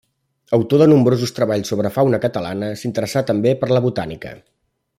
Autor 0.57 0.79
de 0.83 0.87
nombrosos 0.93 1.33
treballs 1.39 1.71
sobre 1.73 1.91
fauna 1.97 2.21
catalana, 2.23 2.71
s'interessà 2.83 3.23
també 3.29 3.55
per 3.61 3.71
la 3.75 3.83
botànica. 3.89 4.33